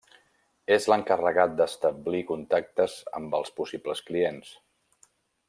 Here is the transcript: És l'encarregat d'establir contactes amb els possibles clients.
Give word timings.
És 0.75 0.87
l'encarregat 0.91 1.53
d'establir 1.59 2.23
contactes 2.31 2.97
amb 3.21 3.39
els 3.41 3.53
possibles 3.61 4.03
clients. 4.09 4.53